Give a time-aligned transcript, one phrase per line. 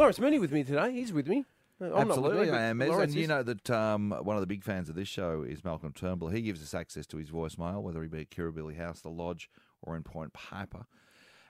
[0.00, 0.92] Lawrence Mooney with me today.
[0.92, 1.44] He's with me.
[1.78, 2.78] Uh, I'm not with Absolutely, me, I am.
[2.78, 5.62] Lawrence And you know that um, one of the big fans of this show is
[5.62, 6.30] Malcolm Turnbull.
[6.30, 9.50] He gives us access to his voicemail, whether he be at Kirribilli House, the Lodge,
[9.82, 10.86] or in Point Piper.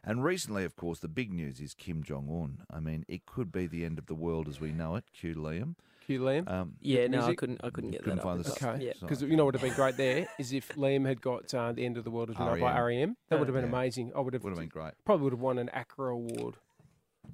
[0.02, 2.64] And recently, of course, the big news is Kim Jong Un.
[2.76, 5.04] I mean, it could be the end of the world as we know it.
[5.12, 5.76] Cue Liam.
[6.04, 6.50] Cue Liam.
[6.50, 7.60] Um, Yeah, no, I couldn't.
[7.62, 8.24] I couldn't get Couldn't that.
[8.24, 8.46] find up.
[8.46, 8.92] the Okay, Yeah.
[8.98, 11.70] because you know what would have been great there is if Liam had got uh,
[11.70, 13.10] the end of the world as we know it by R.E.M..
[13.10, 13.16] REM.
[13.28, 13.78] That would have been Yeah.
[13.78, 14.12] amazing.
[14.16, 14.94] I would have would have been great.
[15.04, 16.56] probably would have won an ACRA award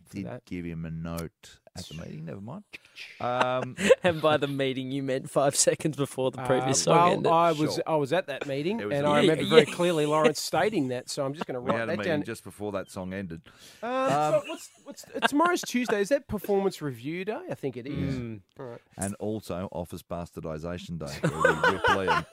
[0.06, 0.44] for Did that.
[0.46, 2.24] give him a note at the meeting.
[2.24, 2.64] Never mind.
[3.20, 7.12] Um, And by the meeting, you meant five seconds before the previous Uh, song well,
[7.12, 7.32] ended.
[7.32, 7.82] I was Sure.
[7.86, 9.30] I was at that meeting, It was and a I meeting.
[9.30, 9.76] remember Yeah, very yeah.
[9.76, 11.10] clearly Lawrence stating that.
[11.10, 12.22] So I'm just going to we write had a that meeting down.
[12.22, 13.42] just before that song ended.
[13.82, 16.00] Uh, so what's, what's, uh, tomorrow's Tuesday.
[16.00, 17.38] Is that performance review day?
[17.50, 18.14] I think it is.
[18.14, 18.40] Mm.
[18.58, 18.80] All right.
[18.96, 22.26] and also Office Bastardisation Day, where we whip Liam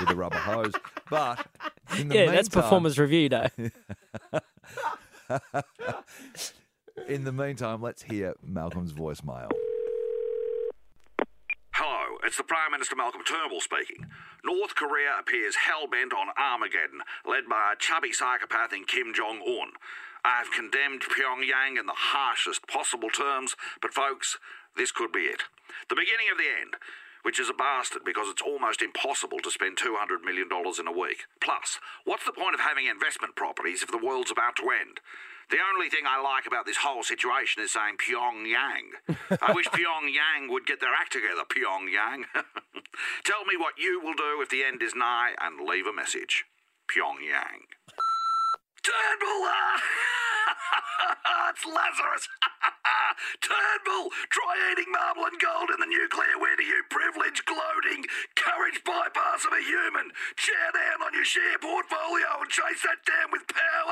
[0.00, 0.72] with a rubber hose.
[1.08, 1.46] But
[1.98, 3.48] in the yeah, that's meantime- performance review day.
[7.06, 9.50] In the meantime, let's hear Malcolm's voicemail.
[11.72, 14.06] Hello, it's the Prime Minister Malcolm Turnbull speaking.
[14.42, 19.44] North Korea appears hell bent on Armageddon, led by a chubby psychopath in Kim Jong
[19.44, 19.76] un.
[20.24, 24.38] I have condemned Pyongyang in the harshest possible terms, but folks,
[24.74, 25.42] this could be it.
[25.90, 26.76] The beginning of the end,
[27.20, 31.28] which is a bastard because it's almost impossible to spend $200 million in a week.
[31.42, 35.00] Plus, what's the point of having investment properties if the world's about to end?
[35.50, 39.38] The only thing I like about this whole situation is saying Pyongyang.
[39.42, 42.24] I wish Pyongyang would get their act together, Pyongyang.
[43.24, 46.44] Tell me what you will do if the end is nigh and leave a message.
[46.88, 47.66] Pyongyang.
[48.84, 49.48] Turnbull!
[51.50, 52.28] it's Lazarus!
[53.40, 54.12] Turnbull!
[54.28, 58.04] Try eating marble and gold in the nuclear winter, you privilege gloating,
[58.36, 60.12] courage bypass of a human!
[60.36, 63.83] Chair down on your share portfolio and chase that down with power,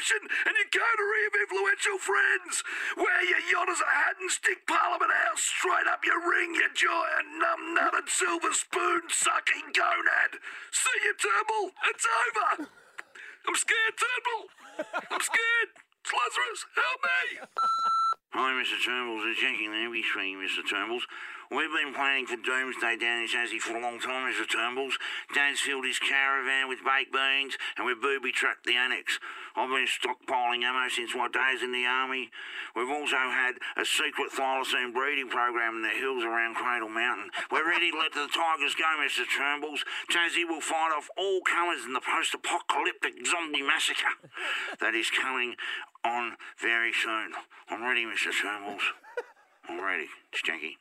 [0.00, 2.64] and your coterie of influential friends!
[2.96, 6.72] Wear your yacht as a hat and stick Parliament House straight up your ring, you
[6.72, 10.40] giant numb-nutted silver spoon sucking gonad!
[10.72, 11.76] See you, Turnbull!
[11.92, 12.72] It's over!
[13.44, 14.44] I'm scared, Turnbull!
[15.12, 15.70] I'm scared!
[16.00, 16.60] It's Lazarus!
[16.80, 17.20] Help me!
[18.32, 18.78] Hi, Mr.
[18.78, 19.26] Turnbull's.
[19.26, 19.90] It's there.
[19.90, 20.62] We speaking, Mr.
[20.62, 21.02] Turnbull's.
[21.50, 24.46] We've been planning for Doomsday down in Tassie for a long time, Mr.
[24.48, 24.96] Turnbull's.
[25.34, 29.18] Dad's filled his caravan with baked beans, and we've booby-trapped the annex.
[29.60, 32.30] I've been stockpiling ammo since my days in the army.
[32.74, 37.28] We've also had a secret thylacine breeding program in the hills around Cradle Mountain.
[37.52, 39.28] We're ready to let the tigers go, Mr.
[39.28, 39.84] Turnbull's.
[40.08, 44.16] Tassie will fight off all comers in the post-apocalyptic zombie massacre
[44.80, 45.56] that is coming
[46.08, 47.36] on very soon.
[47.68, 48.32] I'm ready, Mr.
[48.32, 48.96] Turnbull's.
[49.68, 50.08] I'm ready.
[50.32, 50.78] Jackie.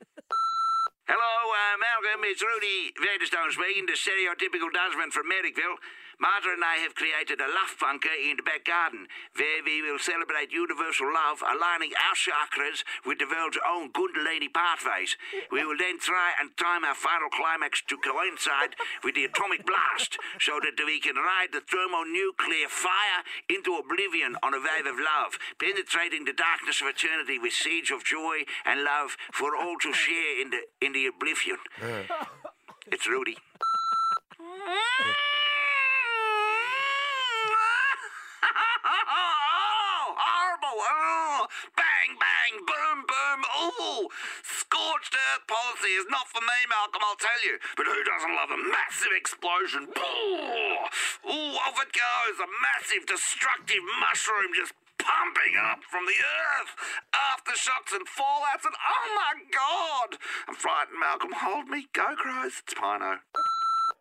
[1.03, 2.23] Hello, uh, Malcolm.
[2.31, 5.83] It's Rudy Vanderstone speaking, the stereotypical Dutchman from Marrickville.
[6.19, 9.07] Martha and I have created a love bunker in the back garden
[9.39, 15.15] where we will celebrate universal love, aligning our chakras with the world's own Kundalini pathways.
[15.47, 20.19] We will then try and time our final climax to coincide with the atomic blast
[20.43, 25.39] so that we can ride the thermonuclear fire into oblivion on a wave of love,
[25.55, 30.41] penetrating the darkness of eternity with seeds of joy and love for all to share
[30.41, 31.57] in the in the oblivion.
[32.91, 33.37] It's Rudy.
[39.11, 40.79] Oh, horrible!
[40.81, 42.65] Oh, bang, bang,
[43.19, 43.51] Um, boom, boom.
[43.79, 44.07] Oh,
[44.43, 47.03] scorched earth policy is not for me, Malcolm.
[47.03, 47.59] I'll tell you.
[47.75, 49.91] But who doesn't love a massive explosion?
[49.91, 52.37] Oh, off it goes.
[52.39, 56.71] A massive, destructive mushroom just pumping up from the earth.
[57.11, 60.19] Aftershocks and fallouts, and oh my god!
[60.47, 61.33] I'm frightened, Malcolm.
[61.35, 61.87] Hold me.
[61.91, 62.63] Go, crows.
[62.63, 63.19] It's Pino.